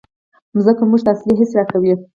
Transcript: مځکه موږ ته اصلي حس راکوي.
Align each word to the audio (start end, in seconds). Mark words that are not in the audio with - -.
مځکه 0.55 0.83
موږ 0.89 1.01
ته 1.05 1.09
اصلي 1.13 1.33
حس 1.39 1.51
راکوي. 1.57 1.93